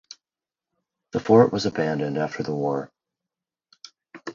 [1.11, 2.91] The fort was abandoned after the war.